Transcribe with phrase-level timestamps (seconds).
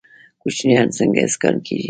[0.41, 1.79] کوچیان څنګه اسکان کیږي؟